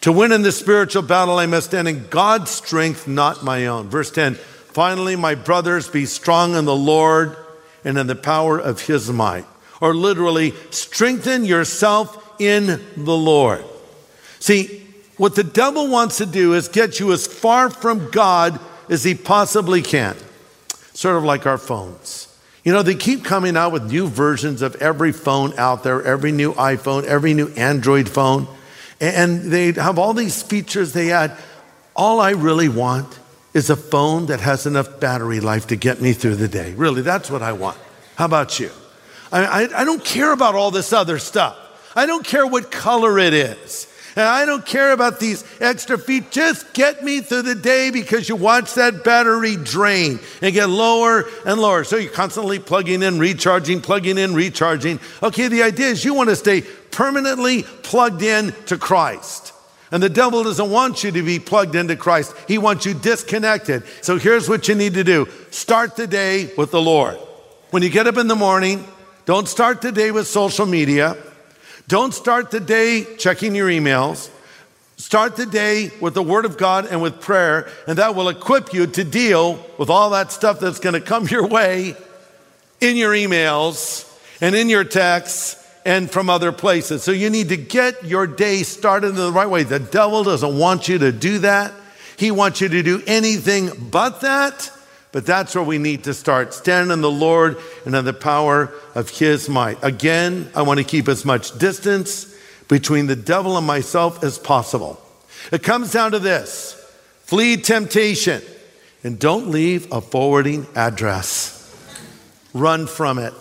To 0.00 0.10
win 0.10 0.32
in 0.32 0.40
the 0.40 0.52
spiritual 0.52 1.02
battle, 1.02 1.36
I 1.36 1.44
must 1.44 1.66
stand 1.66 1.86
in 1.86 2.06
God's 2.08 2.50
strength, 2.50 3.06
not 3.06 3.44
my 3.44 3.66
own. 3.66 3.90
Verse 3.90 4.10
10 4.10 4.36
Finally, 4.36 5.16
my 5.16 5.34
brothers, 5.34 5.90
be 5.90 6.06
strong 6.06 6.54
in 6.54 6.64
the 6.64 6.74
Lord 6.74 7.36
and 7.84 7.98
in 7.98 8.06
the 8.06 8.16
power 8.16 8.58
of 8.58 8.82
his 8.82 9.10
might. 9.10 9.46
Or 9.80 9.94
literally, 9.94 10.52
strengthen 10.70 11.44
yourself 11.44 12.40
in 12.40 12.66
the 12.96 13.16
Lord. 13.16 13.64
See, 14.40 14.82
what 15.16 15.34
the 15.34 15.44
devil 15.44 15.88
wants 15.88 16.18
to 16.18 16.26
do 16.26 16.54
is 16.54 16.68
get 16.68 17.00
you 17.00 17.12
as 17.12 17.26
far 17.26 17.70
from 17.70 18.10
God 18.10 18.58
as 18.88 19.04
he 19.04 19.14
possibly 19.14 19.82
can. 19.82 20.16
Sort 20.92 21.16
of 21.16 21.24
like 21.24 21.46
our 21.46 21.58
phones. 21.58 22.26
You 22.64 22.72
know, 22.72 22.82
they 22.82 22.94
keep 22.94 23.24
coming 23.24 23.56
out 23.56 23.72
with 23.72 23.90
new 23.90 24.08
versions 24.08 24.60
of 24.60 24.74
every 24.76 25.12
phone 25.12 25.56
out 25.56 25.84
there, 25.84 26.02
every 26.02 26.32
new 26.32 26.52
iPhone, 26.54 27.04
every 27.04 27.32
new 27.32 27.48
Android 27.50 28.08
phone. 28.08 28.48
And 29.00 29.52
they 29.52 29.72
have 29.72 29.98
all 29.98 30.14
these 30.14 30.42
features 30.42 30.92
they 30.92 31.12
add. 31.12 31.36
All 31.94 32.20
I 32.20 32.30
really 32.30 32.68
want 32.68 33.18
is 33.56 33.70
a 33.70 33.76
phone 33.76 34.26
that 34.26 34.38
has 34.38 34.66
enough 34.66 35.00
battery 35.00 35.40
life 35.40 35.68
to 35.68 35.76
get 35.76 35.98
me 36.02 36.12
through 36.12 36.36
the 36.36 36.46
day. 36.46 36.74
Really, 36.74 37.00
that's 37.00 37.30
what 37.30 37.40
I 37.40 37.52
want. 37.52 37.78
How 38.16 38.26
about 38.26 38.60
you? 38.60 38.70
I, 39.32 39.64
I, 39.64 39.80
I 39.80 39.84
don't 39.84 40.04
care 40.04 40.30
about 40.30 40.54
all 40.54 40.70
this 40.70 40.92
other 40.92 41.18
stuff. 41.18 41.56
I 41.96 42.04
don't 42.04 42.24
care 42.24 42.46
what 42.46 42.70
color 42.70 43.18
it 43.18 43.32
is. 43.32 43.90
And 44.14 44.26
I 44.26 44.44
don't 44.44 44.64
care 44.64 44.92
about 44.92 45.20
these 45.20 45.42
extra 45.58 45.96
feet. 45.96 46.30
Just 46.30 46.74
get 46.74 47.02
me 47.02 47.22
through 47.22 47.42
the 47.42 47.54
day 47.54 47.90
because 47.90 48.28
you 48.28 48.36
watch 48.36 48.74
that 48.74 49.04
battery 49.04 49.56
drain 49.56 50.20
and 50.42 50.52
get 50.52 50.68
lower 50.68 51.24
and 51.46 51.58
lower. 51.58 51.82
So 51.84 51.96
you're 51.96 52.12
constantly 52.12 52.58
plugging 52.58 53.02
in, 53.02 53.18
recharging, 53.18 53.80
plugging 53.80 54.18
in, 54.18 54.34
recharging. 54.34 55.00
Okay, 55.22 55.48
the 55.48 55.62
idea 55.62 55.86
is 55.86 56.04
you 56.04 56.12
want 56.12 56.28
to 56.28 56.36
stay 56.36 56.60
permanently 56.90 57.62
plugged 57.62 58.20
in 58.20 58.52
to 58.66 58.76
Christ. 58.76 59.54
And 59.90 60.02
the 60.02 60.08
devil 60.08 60.42
doesn't 60.42 60.70
want 60.70 61.04
you 61.04 61.12
to 61.12 61.22
be 61.22 61.38
plugged 61.38 61.74
into 61.74 61.96
Christ. 61.96 62.34
He 62.48 62.58
wants 62.58 62.86
you 62.86 62.94
disconnected. 62.94 63.84
So 64.02 64.18
here's 64.18 64.48
what 64.48 64.66
you 64.68 64.74
need 64.74 64.94
to 64.94 65.04
do. 65.04 65.28
Start 65.50 65.96
the 65.96 66.06
day 66.06 66.52
with 66.56 66.72
the 66.72 66.80
Lord. 66.82 67.16
When 67.70 67.82
you 67.82 67.90
get 67.90 68.06
up 68.06 68.16
in 68.16 68.26
the 68.26 68.36
morning, 68.36 68.84
don't 69.26 69.46
start 69.46 69.82
the 69.82 69.92
day 69.92 70.10
with 70.10 70.26
social 70.26 70.66
media. 70.66 71.16
Don't 71.88 72.12
start 72.12 72.50
the 72.50 72.60
day 72.60 73.16
checking 73.16 73.54
your 73.54 73.68
emails. 73.68 74.30
Start 74.96 75.36
the 75.36 75.46
day 75.46 75.90
with 76.00 76.14
the 76.14 76.22
Word 76.22 76.46
of 76.46 76.56
God 76.56 76.86
and 76.86 77.02
with 77.02 77.20
prayer, 77.20 77.68
and 77.86 77.98
that 77.98 78.14
will 78.14 78.28
equip 78.28 78.72
you 78.72 78.86
to 78.86 79.04
deal 79.04 79.64
with 79.78 79.90
all 79.90 80.10
that 80.10 80.32
stuff 80.32 80.58
that's 80.58 80.80
going 80.80 80.94
to 80.94 81.00
come 81.00 81.26
your 81.26 81.46
way 81.46 81.94
in 82.80 82.96
your 82.96 83.12
emails 83.12 84.10
and 84.40 84.56
in 84.56 84.68
your 84.68 84.84
texts 84.84 85.65
and 85.86 86.10
from 86.10 86.28
other 86.28 86.50
places. 86.50 87.04
So 87.04 87.12
you 87.12 87.30
need 87.30 87.48
to 87.50 87.56
get 87.56 88.04
your 88.04 88.26
day 88.26 88.64
started 88.64 89.10
in 89.10 89.14
the 89.14 89.32
right 89.32 89.48
way. 89.48 89.62
The 89.62 89.78
devil 89.78 90.24
doesn't 90.24 90.58
want 90.58 90.88
you 90.88 90.98
to 90.98 91.12
do 91.12 91.38
that. 91.38 91.72
He 92.18 92.32
wants 92.32 92.60
you 92.60 92.68
to 92.68 92.82
do 92.82 93.02
anything 93.06 93.70
but 93.90 94.20
that. 94.22 94.72
But 95.12 95.24
that's 95.24 95.54
where 95.54 95.64
we 95.64 95.78
need 95.78 96.04
to 96.04 96.12
start. 96.12 96.52
Stand 96.52 96.90
in 96.90 97.00
the 97.02 97.10
Lord 97.10 97.56
and 97.86 97.94
in 97.94 98.04
the 98.04 98.12
power 98.12 98.74
of 98.96 99.08
His 99.10 99.48
might. 99.48 99.78
Again, 99.82 100.50
I 100.56 100.62
want 100.62 100.78
to 100.78 100.84
keep 100.84 101.06
as 101.06 101.24
much 101.24 101.56
distance 101.56 102.36
between 102.66 103.06
the 103.06 103.16
devil 103.16 103.56
and 103.56 103.66
myself 103.66 104.24
as 104.24 104.38
possible. 104.38 105.00
It 105.52 105.62
comes 105.62 105.92
down 105.92 106.10
to 106.10 106.18
this 106.18 106.72
flee 107.22 107.56
temptation 107.56 108.42
and 109.04 109.20
don't 109.20 109.50
leave 109.50 109.92
a 109.92 110.00
forwarding 110.00 110.66
address. 110.74 111.52
Run 112.52 112.88
from 112.88 113.20
it. 113.20 113.32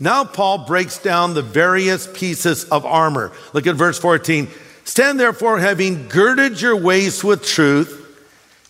Now, 0.00 0.24
Paul 0.24 0.64
breaks 0.64 0.98
down 0.98 1.34
the 1.34 1.42
various 1.42 2.08
pieces 2.12 2.64
of 2.64 2.86
armor. 2.86 3.32
Look 3.52 3.66
at 3.66 3.76
verse 3.76 3.98
14. 3.98 4.48
Stand 4.84 5.20
therefore, 5.20 5.58
having 5.58 6.08
girded 6.08 6.60
your 6.60 6.74
waist 6.74 7.22
with 7.22 7.44
truth 7.44 7.98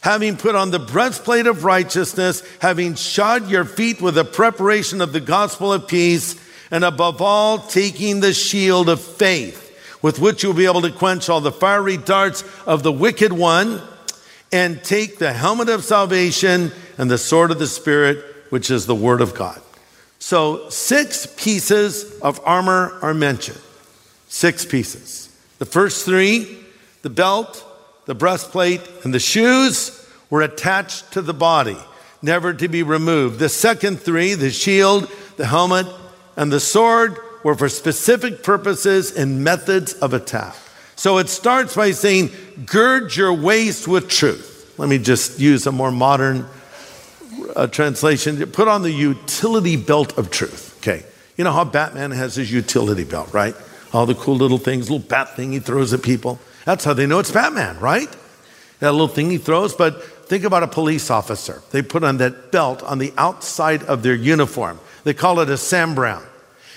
having 0.01 0.37
put 0.37 0.55
on 0.55 0.71
the 0.71 0.79
breastplate 0.79 1.47
of 1.47 1.65
righteousness, 1.65 2.43
having 2.61 2.95
shod 2.95 3.49
your 3.49 3.65
feet 3.65 4.01
with 4.01 4.15
the 4.15 4.25
preparation 4.25 5.01
of 5.01 5.13
the 5.13 5.21
gospel 5.21 5.73
of 5.73 5.87
peace, 5.87 6.41
and 6.71 6.85
above 6.85 7.21
all, 7.21 7.59
taking 7.59 8.21
the 8.21 8.33
shield 8.33 8.89
of 8.89 9.01
faith, 9.01 9.67
with 10.03 10.19
which 10.19 10.43
you'll 10.43 10.55
be 10.55 10.67
able 10.67 10.83
to 10.83 10.91
quench 10.91 11.29
all 11.29 11.41
the 11.41 11.53
fiery 11.53 11.97
darts 11.97 12.45
of 12.67 12.83
the 12.83 12.93
wicked 12.93 13.33
one, 13.33 13.83
and 14.53 14.83
take 14.83 15.19
the 15.19 15.33
helmet 15.33 15.69
of 15.69 15.85
salvation 15.85 16.73
and 16.99 17.11
the 17.11 17.19
sword 17.19 17.51
of 17.51 17.59
the 17.59 17.67
Spirit, 17.67 18.25
which 18.51 18.71
is 18.71 18.87
the 18.87 18.95
word 18.95 19.21
of 19.21 19.35
God. 19.35 19.61
So, 20.21 20.69
six 20.69 21.27
pieces 21.37 22.21
of 22.21 22.41
armor 22.45 22.99
are 23.03 23.15
mentioned. 23.15 23.61
Six 24.29 24.65
pieces. 24.65 25.35
The 25.59 25.67
first 25.67 26.05
three 26.05 26.59
the 27.03 27.11
belt, 27.11 27.65
the 28.05 28.15
breastplate, 28.15 28.83
and 29.05 29.15
the 29.15 29.19
shoes 29.19 30.07
were 30.29 30.43
attached 30.43 31.13
to 31.13 31.23
the 31.23 31.33
body, 31.33 31.79
never 32.21 32.53
to 32.53 32.69
be 32.69 32.83
removed. 32.83 33.39
The 33.39 33.49
second 33.49 34.01
three, 34.01 34.35
the 34.35 34.51
shield, 34.51 35.11
the 35.39 35.47
helmet, 35.47 35.87
and 36.37 36.53
the 36.53 36.61
sword, 36.61 37.17
were 37.43 37.55
for 37.55 37.71
specific 37.71 38.43
purposes 38.43 39.17
and 39.17 39.43
methods 39.43 39.95
of 39.95 40.13
attack. 40.13 40.55
So 40.95 41.17
it 41.17 41.31
starts 41.31 41.75
by 41.75 41.93
saying, 41.93 42.31
gird 42.67 43.17
your 43.17 43.33
waist 43.33 43.89
with 43.89 44.09
truth. 44.09 44.75
Let 44.77 44.91
me 44.91 44.99
just 44.99 45.39
use 45.41 45.67
a 45.67 45.73
more 45.73 45.91
modern 45.91 46.47
uh, 47.57 47.67
translation. 47.67 48.45
Put 48.51 48.69
on 48.69 48.83
the 48.83 48.91
utility 48.91 49.77
belt 49.77 50.17
of 50.19 50.31
truth. 50.31 50.77
Okay. 50.79 51.05
You 51.37 51.45
know 51.45 51.53
how 51.53 51.65
Batman 51.65 52.11
has 52.11 52.35
his 52.35 52.53
utility 52.53 53.05
belt, 53.05 53.33
right? 53.33 53.55
All 53.93 54.07
the 54.07 54.15
cool 54.15 54.37
little 54.37 54.59
things, 54.59 54.91
little 54.91 55.07
bat 55.07 55.37
thing 55.37 55.53
he 55.53 55.59
throws 55.59 55.93
at 55.93 56.03
people. 56.03 56.39
That's 56.65 56.85
how 56.85 56.93
they 56.93 57.07
know 57.07 57.19
it's 57.19 57.31
Batman, 57.31 57.79
right? 57.81 58.09
That 58.81 58.93
little 58.93 59.09
thing 59.09 59.31
he 59.31 59.39
throws. 59.39 59.75
But 59.75 60.03
think 60.29 60.45
about 60.45 60.63
a 60.63 60.69
police 60.69 61.11
officer. 61.11 61.63
They 61.71 61.83
put 61.83 62.05
on 62.05 62.19
that 62.19 62.53
belt 62.53 62.83
on 62.83 62.99
the 62.99 63.13
outside 63.17 63.83
of 63.85 64.03
their 64.03 64.15
uniform. 64.15 64.79
They 65.05 65.15
call 65.15 65.41
it 65.41 65.49
a 65.49 65.57
Sam 65.57 65.95
Browne. 65.95 66.27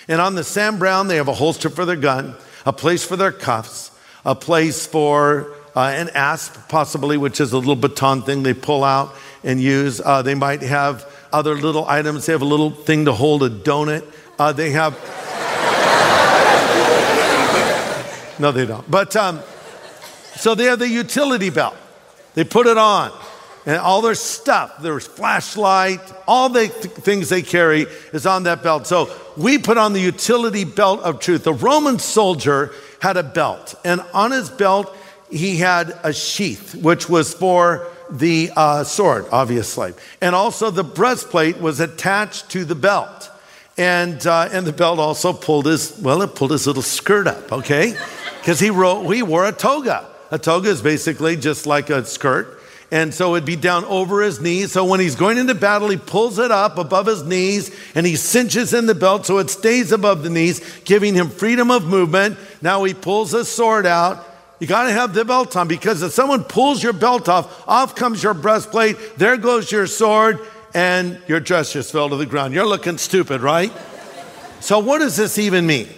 And 0.07 0.19
on 0.19 0.35
the 0.35 0.43
Sam 0.43 0.79
Browne, 0.79 1.07
they 1.07 1.17
have 1.17 1.27
a 1.27 1.33
holster 1.33 1.69
for 1.69 1.85
their 1.85 1.95
gun, 1.95 2.35
a 2.65 2.73
place 2.73 3.05
for 3.05 3.15
their 3.15 3.31
cuffs, 3.31 3.91
a 4.25 4.35
place 4.35 4.85
for 4.85 5.53
uh, 5.75 5.81
an 5.81 6.09
asp, 6.13 6.55
possibly, 6.69 7.17
which 7.17 7.41
is 7.41 7.51
a 7.51 7.57
little 7.57 7.75
baton 7.75 8.21
thing 8.21 8.43
they 8.43 8.53
pull 8.53 8.83
out 8.83 9.13
and 9.43 9.61
use. 9.61 9.99
Uh, 9.99 10.21
they 10.21 10.35
might 10.35 10.61
have 10.61 11.09
other 11.31 11.55
little 11.55 11.87
items. 11.87 12.25
They 12.25 12.33
have 12.33 12.41
a 12.41 12.45
little 12.45 12.71
thing 12.71 13.05
to 13.05 13.13
hold 13.13 13.43
a 13.43 13.49
donut. 13.49 14.05
Uh, 14.39 14.53
they 14.53 14.71
have. 14.71 14.93
no, 18.39 18.51
they 18.51 18.65
don't. 18.65 18.89
But 18.89 19.15
um, 19.15 19.41
so 20.35 20.55
they 20.55 20.65
have 20.65 20.79
the 20.79 20.89
utility 20.89 21.49
belt. 21.49 21.75
They 22.33 22.43
put 22.43 22.67
it 22.67 22.77
on. 22.77 23.11
And 23.65 23.77
all 23.77 24.01
their 24.01 24.15
stuff, 24.15 24.81
their 24.81 24.99
flashlight, 24.99 26.01
all 26.27 26.49
the 26.49 26.67
th- 26.67 26.93
things 26.95 27.29
they 27.29 27.41
carry 27.41 27.85
is 28.11 28.25
on 28.25 28.43
that 28.43 28.61
belt. 28.61 28.87
So 28.87 29.09
we 29.37 29.57
put 29.57 29.77
on 29.77 29.93
the 29.93 30.01
utility 30.01 30.65
belt 30.65 30.99
of 30.99 31.21
truth. 31.21 31.45
The 31.45 31.53
Roman 31.53 31.97
soldier 31.97 32.73
had 32.99 33.15
a 33.15 33.23
belt, 33.23 33.75
and 33.85 34.01
on 34.13 34.31
his 34.31 34.49
belt, 34.49 34.93
he 35.31 35.57
had 35.57 35.97
a 36.03 36.11
sheath, 36.11 36.75
which 36.75 37.07
was 37.07 37.33
for 37.33 37.87
the 38.13 38.51
uh, 38.55 38.83
sword, 38.83 39.25
obviously. 39.31 39.93
And 40.21 40.35
also 40.35 40.69
the 40.69 40.83
breastplate 40.83 41.59
was 41.59 41.79
attached 41.79 42.49
to 42.51 42.63
the 42.63 42.75
belt. 42.75 43.29
And, 43.77 44.25
uh, 44.25 44.49
and 44.51 44.67
the 44.67 44.71
belt 44.71 44.99
also 44.99 45.33
pulled 45.33 45.65
his, 45.65 45.99
well, 45.99 46.21
it 46.21 46.35
pulled 46.35 46.51
his 46.51 46.67
little 46.67 46.83
skirt 46.83 47.27
up, 47.27 47.51
okay? 47.51 47.97
Because 48.43 48.59
he, 48.59 48.71
wrote, 48.71 49.09
he 49.09 49.23
wore 49.23 49.45
a 49.45 49.53
toga. 49.53 50.05
A 50.29 50.37
toga 50.37 50.67
is 50.67 50.81
basically 50.81 51.37
just 51.37 51.65
like 51.65 51.89
a 51.89 52.03
skirt. 52.03 52.59
And 52.91 53.13
so 53.13 53.35
it'd 53.35 53.45
be 53.45 53.55
down 53.55 53.85
over 53.85 54.21
his 54.21 54.41
knees. 54.41 54.73
So 54.73 54.83
when 54.83 54.99
he's 54.99 55.15
going 55.15 55.37
into 55.37 55.55
battle, 55.55 55.87
he 55.87 55.95
pulls 55.95 56.39
it 56.39 56.51
up 56.51 56.77
above 56.77 57.05
his 57.05 57.23
knees 57.23 57.73
and 57.95 58.05
he 58.05 58.17
cinches 58.17 58.73
in 58.73 58.85
the 58.85 58.95
belt 58.95 59.25
so 59.25 59.37
it 59.37 59.49
stays 59.49 59.93
above 59.93 60.23
the 60.23 60.29
knees, 60.29 60.59
giving 60.83 61.15
him 61.15 61.29
freedom 61.29 61.71
of 61.71 61.85
movement. 61.85 62.37
Now 62.61 62.83
he 62.83 62.93
pulls 62.93 63.31
his 63.31 63.47
sword 63.47 63.85
out. 63.85 64.32
You 64.63 64.67
got 64.67 64.85
to 64.85 64.93
have 64.93 65.13
the 65.13 65.25
belt 65.25 65.57
on 65.57 65.67
because 65.67 66.01
if 66.03 66.13
someone 66.13 66.45
pulls 66.45 66.81
your 66.81 66.93
belt 66.93 67.27
off, 67.27 67.67
off 67.67 67.95
comes 67.95 68.23
your 68.23 68.33
breastplate, 68.33 68.95
there 69.17 69.35
goes 69.35 69.69
your 69.69 69.87
sword, 69.87 70.39
and 70.73 71.21
your 71.27 71.41
dress 71.41 71.73
just 71.73 71.91
fell 71.91 72.07
to 72.07 72.15
the 72.15 72.25
ground. 72.25 72.53
You're 72.53 72.65
looking 72.65 72.97
stupid, 72.97 73.41
right? 73.41 73.73
So, 74.61 74.79
what 74.79 74.99
does 74.99 75.17
this 75.17 75.37
even 75.37 75.67
mean? 75.67 75.89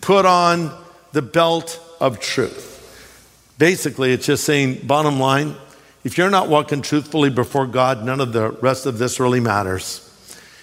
Put 0.00 0.24
on 0.24 0.74
the 1.12 1.20
belt 1.20 1.78
of 2.00 2.18
truth. 2.18 3.52
Basically, 3.58 4.14
it's 4.14 4.24
just 4.24 4.44
saying, 4.44 4.86
bottom 4.86 5.20
line, 5.20 5.54
if 6.02 6.16
you're 6.16 6.30
not 6.30 6.48
walking 6.48 6.80
truthfully 6.80 7.28
before 7.28 7.66
God, 7.66 8.06
none 8.06 8.22
of 8.22 8.32
the 8.32 8.52
rest 8.52 8.86
of 8.86 8.96
this 8.96 9.20
really 9.20 9.40
matters. 9.40 10.00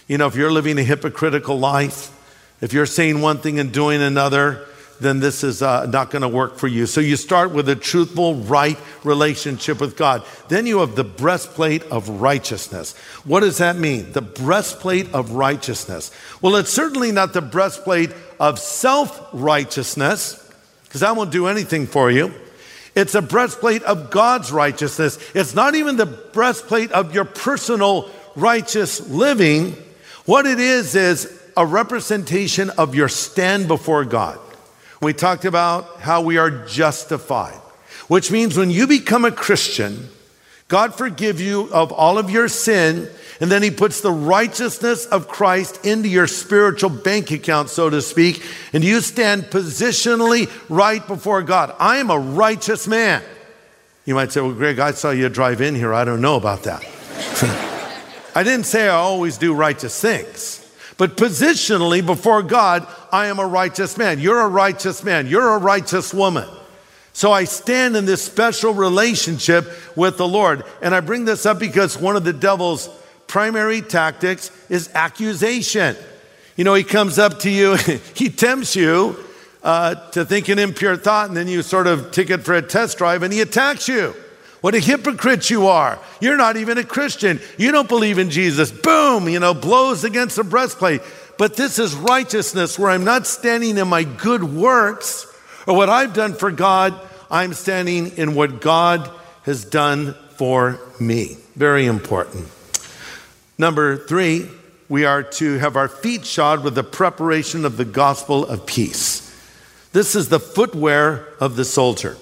You 0.07 0.17
know, 0.17 0.25
if 0.25 0.35
you're 0.35 0.51
living 0.51 0.79
a 0.79 0.83
hypocritical 0.83 1.59
life, 1.59 2.09
if 2.59 2.73
you're 2.73 2.87
saying 2.87 3.21
one 3.21 3.37
thing 3.37 3.59
and 3.59 3.71
doing 3.71 4.01
another, 4.01 4.65
then 5.01 5.19
this 5.19 5.43
is 5.43 5.61
uh, 5.61 5.85
not 5.87 6.11
going 6.11 6.21
to 6.21 6.27
work 6.27 6.57
for 6.57 6.67
you. 6.67 6.85
So 6.85 7.01
you 7.01 7.15
start 7.15 7.51
with 7.51 7.67
a 7.69 7.75
truthful, 7.75 8.35
right 8.35 8.77
relationship 9.03 9.81
with 9.81 9.97
God. 9.97 10.23
Then 10.47 10.65
you 10.65 10.79
have 10.79 10.95
the 10.95 11.03
breastplate 11.03 11.83
of 11.85 12.07
righteousness. 12.07 12.95
What 13.23 13.41
does 13.41 13.57
that 13.57 13.75
mean? 13.75 14.11
The 14.11 14.21
breastplate 14.21 15.13
of 15.13 15.31
righteousness. 15.31 16.11
Well, 16.41 16.55
it's 16.55 16.71
certainly 16.71 17.11
not 17.11 17.33
the 17.33 17.41
breastplate 17.41 18.11
of 18.39 18.59
self 18.59 19.29
righteousness, 19.33 20.37
because 20.83 21.01
that 21.01 21.15
won't 21.15 21.31
do 21.31 21.47
anything 21.47 21.87
for 21.87 22.11
you. 22.11 22.33
It's 22.93 23.15
a 23.15 23.21
breastplate 23.21 23.83
of 23.83 24.11
God's 24.11 24.51
righteousness. 24.51 25.17
It's 25.33 25.55
not 25.55 25.75
even 25.75 25.95
the 25.95 26.05
breastplate 26.05 26.91
of 26.91 27.15
your 27.15 27.25
personal 27.25 28.11
righteous 28.35 29.07
living. 29.09 29.71
What 30.25 30.45
it 30.45 30.59
is, 30.59 30.95
is 30.95 31.41
a 31.57 31.65
representation 31.65 32.69
of 32.71 32.95
your 32.95 33.09
stand 33.09 33.67
before 33.67 34.05
God. 34.05 34.39
We 35.01 35.13
talked 35.13 35.45
about 35.45 35.99
how 35.99 36.21
we 36.21 36.37
are 36.37 36.51
justified, 36.51 37.59
which 38.07 38.29
means 38.29 38.55
when 38.55 38.69
you 38.69 38.85
become 38.85 39.25
a 39.25 39.31
Christian, 39.31 40.09
God 40.67 40.93
forgive 40.93 41.41
you 41.41 41.69
of 41.73 41.91
all 41.91 42.19
of 42.19 42.29
your 42.29 42.47
sin, 42.47 43.09
and 43.39 43.51
then 43.51 43.63
he 43.63 43.71
puts 43.71 44.01
the 44.01 44.11
righteousness 44.11 45.07
of 45.07 45.27
Christ 45.27 45.83
into 45.83 46.07
your 46.07 46.27
spiritual 46.27 46.91
bank 46.91 47.31
account, 47.31 47.69
so 47.69 47.89
to 47.89 47.99
speak, 47.99 48.43
and 48.73 48.83
you 48.83 49.01
stand 49.01 49.45
positionally 49.45 50.51
right 50.69 51.05
before 51.07 51.41
God. 51.41 51.75
I 51.79 51.97
am 51.97 52.11
a 52.11 52.19
righteous 52.19 52.87
man. 52.87 53.23
You 54.05 54.13
might 54.13 54.31
say, 54.31 54.41
Well, 54.41 54.53
Greg, 54.53 54.77
I 54.77 54.91
saw 54.91 55.09
you 55.09 55.27
drive 55.29 55.61
in 55.61 55.73
here. 55.73 55.95
I 55.95 56.05
don't 56.05 56.21
know 56.21 56.35
about 56.35 56.63
that. 56.63 56.83
I 58.35 58.43
didn't 58.43 58.65
say 58.65 58.87
I 58.87 58.95
always 58.95 59.37
do 59.37 59.53
righteous 59.53 59.99
things. 59.99 60.60
But 61.01 61.17
positionally 61.17 62.05
before 62.05 62.43
God, 62.43 62.85
I 63.11 63.25
am 63.25 63.39
a 63.39 63.47
righteous 63.47 63.97
man. 63.97 64.19
You're 64.19 64.41
a 64.41 64.47
righteous 64.47 65.03
man. 65.03 65.25
You're 65.25 65.55
a 65.55 65.57
righteous 65.57 66.13
woman. 66.13 66.47
So 67.11 67.31
I 67.31 67.45
stand 67.45 67.95
in 67.95 68.05
this 68.05 68.23
special 68.23 68.75
relationship 68.75 69.67
with 69.95 70.17
the 70.17 70.27
Lord. 70.27 70.63
And 70.79 70.93
I 70.93 70.99
bring 70.99 71.25
this 71.25 71.47
up 71.47 71.57
because 71.57 71.97
one 71.97 72.15
of 72.15 72.23
the 72.23 72.33
devil's 72.33 72.87
primary 73.25 73.81
tactics 73.81 74.51
is 74.69 74.91
accusation. 74.93 75.95
You 76.55 76.65
know, 76.65 76.75
he 76.75 76.83
comes 76.83 77.17
up 77.17 77.39
to 77.39 77.49
you, 77.49 77.77
he 78.13 78.29
tempts 78.29 78.75
you 78.75 79.17
uh, 79.63 79.95
to 80.11 80.23
think 80.23 80.49
an 80.49 80.59
impure 80.59 80.97
thought, 80.97 81.29
and 81.29 81.35
then 81.35 81.47
you 81.47 81.63
sort 81.63 81.87
of 81.87 82.11
take 82.11 82.29
it 82.29 82.43
for 82.43 82.53
a 82.53 82.61
test 82.61 82.99
drive 82.99 83.23
and 83.23 83.33
he 83.33 83.41
attacks 83.41 83.87
you. 83.87 84.13
What 84.61 84.75
a 84.75 84.79
hypocrite 84.79 85.49
you 85.49 85.67
are. 85.67 85.99
You're 86.19 86.37
not 86.37 86.55
even 86.55 86.77
a 86.77 86.83
Christian. 86.83 87.39
You 87.57 87.71
don't 87.71 87.89
believe 87.89 88.19
in 88.19 88.29
Jesus. 88.29 88.71
Boom, 88.71 89.27
you 89.27 89.39
know, 89.39 89.55
blows 89.55 90.03
against 90.03 90.35
the 90.35 90.43
breastplate. 90.43 91.01
But 91.37 91.55
this 91.55 91.79
is 91.79 91.95
righteousness 91.95 92.77
where 92.77 92.91
I'm 92.91 93.03
not 93.03 93.25
standing 93.25 93.79
in 93.79 93.87
my 93.87 94.03
good 94.03 94.43
works 94.43 95.25
or 95.65 95.75
what 95.75 95.89
I've 95.89 96.13
done 96.13 96.35
for 96.35 96.51
God. 96.51 96.93
I'm 97.31 97.53
standing 97.53 98.17
in 98.17 98.35
what 98.35 98.61
God 98.61 99.09
has 99.43 99.65
done 99.65 100.13
for 100.35 100.79
me. 100.99 101.37
Very 101.55 101.87
important. 101.87 102.47
Number 103.57 103.97
three, 103.97 104.47
we 104.89 105.05
are 105.05 105.23
to 105.23 105.57
have 105.57 105.75
our 105.75 105.87
feet 105.87 106.25
shod 106.25 106.63
with 106.63 106.75
the 106.75 106.83
preparation 106.83 107.65
of 107.65 107.77
the 107.77 107.85
gospel 107.85 108.45
of 108.45 108.67
peace. 108.67 109.27
This 109.93 110.15
is 110.15 110.29
the 110.29 110.39
footwear 110.39 111.27
of 111.39 111.55
the 111.55 111.65
soldier. 111.65 112.17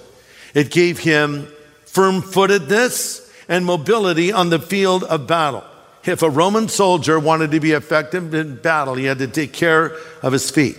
It 0.54 0.70
gave 0.70 1.00
him 1.00 1.48
firm 1.92 2.22
footedness, 2.22 3.28
and 3.50 3.66
mobility 3.66 4.32
on 4.32 4.48
the 4.48 4.60
field 4.60 5.02
of 5.04 5.26
battle. 5.26 5.64
If 6.04 6.22
a 6.22 6.30
Roman 6.30 6.68
soldier 6.68 7.18
wanted 7.18 7.50
to 7.50 7.60
be 7.60 7.72
effective 7.72 8.32
in 8.32 8.56
battle, 8.56 8.94
he 8.94 9.04
had 9.04 9.18
to 9.18 9.26
take 9.26 9.52
care 9.52 9.96
of 10.22 10.32
his 10.32 10.50
feet. 10.50 10.78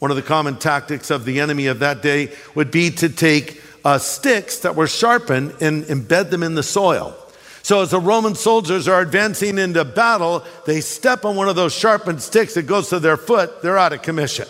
One 0.00 0.10
of 0.10 0.16
the 0.16 0.22
common 0.22 0.58
tactics 0.58 1.10
of 1.10 1.24
the 1.24 1.40
enemy 1.40 1.68
of 1.68 1.78
that 1.78 2.02
day 2.02 2.32
would 2.56 2.72
be 2.72 2.90
to 2.90 3.08
take 3.08 3.62
uh, 3.84 3.98
sticks 3.98 4.58
that 4.58 4.74
were 4.74 4.88
sharpened 4.88 5.54
and 5.60 5.84
embed 5.84 6.30
them 6.30 6.42
in 6.42 6.56
the 6.56 6.62
soil. 6.64 7.16
So, 7.62 7.82
as 7.82 7.90
the 7.90 8.00
Roman 8.00 8.34
soldiers 8.34 8.88
are 8.88 9.00
advancing 9.00 9.58
into 9.58 9.84
battle, 9.84 10.44
they 10.66 10.80
step 10.80 11.24
on 11.24 11.36
one 11.36 11.48
of 11.48 11.56
those 11.56 11.74
sharpened 11.74 12.20
sticks 12.20 12.54
that 12.54 12.62
goes 12.62 12.88
to 12.88 12.98
their 12.98 13.16
foot, 13.16 13.62
they're 13.62 13.78
out 13.78 13.92
of 13.92 14.02
commission. 14.02 14.48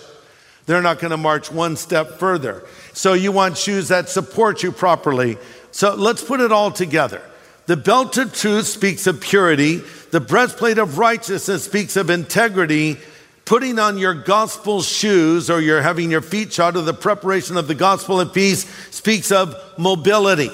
They're 0.67 0.83
not 0.83 0.99
going 0.99 1.11
to 1.12 1.17
march 1.17 1.50
one 1.50 1.77
step 1.77 2.19
further. 2.19 2.62
So, 2.93 3.12
you 3.15 3.33
want 3.33 3.59
shoes 3.59 3.88
that 3.88 4.09
support 4.09 4.62
you 4.62 4.73
properly 4.73 5.37
so 5.79 5.95
let's 5.95 6.25
put 6.25 6.41
it 6.41 6.51
all 6.51 6.73
together. 6.73 7.23
The 7.67 7.77
belt 7.77 8.19
of 8.19 8.35
truth 8.35 8.67
speaks 8.67 9.07
of 9.07 9.21
purity, 9.21 9.77
the 10.11 10.19
breastplate 10.19 10.77
of 10.77 10.99
righteousness 10.99 11.62
speaks 11.62 11.97
of 11.97 12.11
integrity. 12.11 12.97
Putting 13.45 13.79
on 13.79 13.97
your 13.97 14.14
gospel 14.14 14.83
shoes 14.83 15.49
or 15.49 15.61
you're 15.61 15.81
having 15.81 16.11
your 16.11 16.21
feet 16.21 16.53
shod 16.53 16.75
of 16.75 16.85
the 16.85 16.93
preparation 16.93 17.57
of 17.57 17.69
the 17.69 17.77
gospel 17.77 18.21
of 18.21 18.35
peace 18.35 18.69
speaks 18.91 19.31
of 19.31 19.55
mobility. 19.79 20.51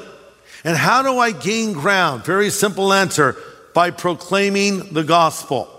And 0.62 0.76
how 0.76 1.00
do 1.00 1.18
I 1.18 1.30
gain 1.30 1.72
ground? 1.72 2.26
Very 2.26 2.50
simple 2.50 2.92
answer 2.92 3.34
by 3.72 3.92
proclaiming 3.92 4.92
the 4.92 5.04
gospel. 5.04 5.70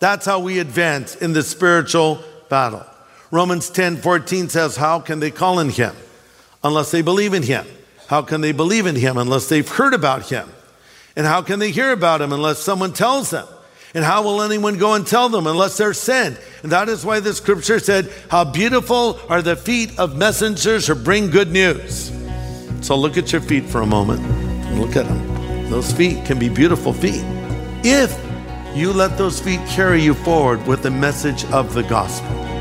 That's 0.00 0.26
how 0.26 0.40
we 0.40 0.58
advance 0.58 1.14
in 1.14 1.34
the 1.34 1.44
spiritual 1.44 2.20
battle. 2.48 2.84
Romans 3.30 3.70
10 3.70 3.98
14 3.98 4.48
says, 4.48 4.74
How 4.74 4.98
can 4.98 5.20
they 5.20 5.30
call 5.30 5.60
in 5.60 5.68
him 5.68 5.94
unless 6.64 6.90
they 6.90 7.02
believe 7.02 7.32
in 7.32 7.44
him? 7.44 7.64
How 8.08 8.22
can 8.22 8.40
they 8.40 8.52
believe 8.52 8.86
in 8.86 8.96
him 8.96 9.18
unless 9.18 9.48
they've 9.48 9.68
heard 9.68 9.92
about 9.92 10.30
him? 10.30 10.48
And 11.14 11.26
how 11.26 11.42
can 11.42 11.58
they 11.58 11.70
hear 11.70 11.92
about 11.92 12.22
him 12.22 12.32
unless 12.32 12.58
someone 12.58 12.94
tells 12.94 13.28
them? 13.28 13.46
And 13.94 14.02
how 14.02 14.22
will 14.22 14.40
anyone 14.40 14.78
go 14.78 14.94
and 14.94 15.06
tell 15.06 15.28
them 15.28 15.46
unless 15.46 15.76
they're 15.76 15.92
sent? 15.92 16.40
And 16.62 16.72
that 16.72 16.88
is 16.88 17.04
why 17.04 17.20
the 17.20 17.34
scripture 17.34 17.78
said, 17.78 18.10
How 18.30 18.44
beautiful 18.44 19.20
are 19.28 19.42
the 19.42 19.56
feet 19.56 19.98
of 19.98 20.16
messengers 20.16 20.86
who 20.86 20.94
bring 20.94 21.30
good 21.30 21.52
news. 21.52 22.10
So 22.80 22.96
look 22.96 23.18
at 23.18 23.30
your 23.30 23.42
feet 23.42 23.64
for 23.64 23.82
a 23.82 23.86
moment. 23.86 24.22
Look 24.78 24.96
at 24.96 25.06
them. 25.06 25.70
Those 25.70 25.92
feet 25.92 26.24
can 26.24 26.38
be 26.38 26.48
beautiful 26.48 26.94
feet. 26.94 27.22
If 27.84 28.18
you 28.74 28.92
let 28.92 29.18
those 29.18 29.38
feet 29.38 29.60
carry 29.68 30.02
you 30.02 30.14
forward 30.14 30.66
with 30.66 30.82
the 30.82 30.90
message 30.90 31.44
of 31.46 31.74
the 31.74 31.82
gospel. 31.82 32.57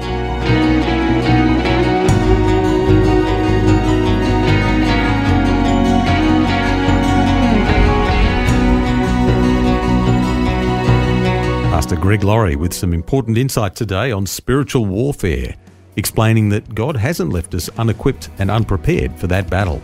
Pastor 11.88 12.02
Greg 12.02 12.26
Laurie 12.26 12.58
with 12.58 12.74
some 12.74 12.94
important 12.94 13.38
insight 13.38 13.74
today 13.74 14.12
on 14.12 14.26
spiritual 14.26 14.86
warfare, 14.86 15.56
explaining 15.96 16.50
that 16.50 16.76
God 16.76 16.98
hasn't 16.98 17.32
left 17.32 17.54
us 17.54 17.70
unequipped 17.78 18.30
and 18.40 18.52
unprepared 18.52 19.18
for 19.18 19.28
that 19.28 19.50
battle. 19.50 19.82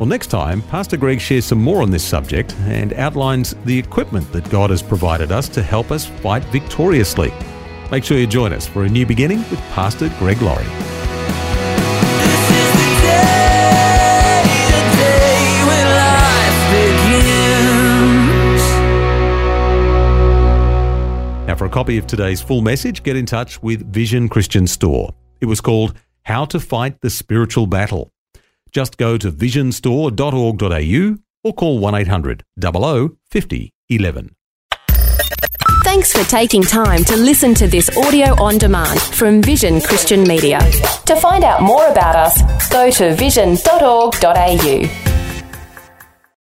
Well, 0.00 0.06
next 0.06 0.26
time, 0.26 0.60
Pastor 0.62 0.96
Greg 0.96 1.20
shares 1.20 1.44
some 1.44 1.62
more 1.62 1.82
on 1.82 1.92
this 1.92 2.02
subject 2.02 2.56
and 2.62 2.94
outlines 2.94 3.54
the 3.64 3.78
equipment 3.78 4.32
that 4.32 4.50
God 4.50 4.70
has 4.70 4.82
provided 4.82 5.30
us 5.30 5.48
to 5.50 5.62
help 5.62 5.92
us 5.92 6.06
fight 6.06 6.42
victoriously. 6.46 7.32
Make 7.92 8.02
sure 8.02 8.18
you 8.18 8.26
join 8.26 8.52
us 8.52 8.66
for 8.66 8.82
a 8.82 8.88
new 8.88 9.06
beginning 9.06 9.38
with 9.50 9.60
Pastor 9.74 10.08
Greg 10.18 10.42
Laurie. 10.42 10.66
Copy 21.82 21.98
of 21.98 22.06
today's 22.06 22.40
full 22.40 22.62
message, 22.62 23.02
get 23.02 23.16
in 23.16 23.26
touch 23.26 23.60
with 23.60 23.92
Vision 23.92 24.28
Christian 24.28 24.68
Store. 24.68 25.12
It 25.40 25.46
was 25.46 25.60
called 25.60 25.98
How 26.22 26.44
to 26.44 26.60
Fight 26.60 27.00
the 27.00 27.10
Spiritual 27.10 27.66
Battle. 27.66 28.12
Just 28.70 28.98
go 28.98 29.18
to 29.18 29.32
visionstore.org.au 29.32 31.16
or 31.42 31.52
call 31.52 31.80
1 31.80 31.94
800 31.96 32.44
00 32.60 33.16
50 33.32 33.72
11. 33.88 34.36
Thanks 35.82 36.12
for 36.12 36.22
taking 36.30 36.62
time 36.62 37.02
to 37.02 37.16
listen 37.16 37.52
to 37.54 37.66
this 37.66 37.90
audio 37.96 38.40
on 38.40 38.58
demand 38.58 39.00
from 39.00 39.42
Vision 39.42 39.80
Christian 39.80 40.22
Media. 40.22 40.60
To 41.06 41.16
find 41.16 41.42
out 41.42 41.62
more 41.62 41.88
about 41.88 42.14
us, 42.14 42.70
go 42.70 42.92
to 42.92 43.16
vision.org.au. 43.16 45.11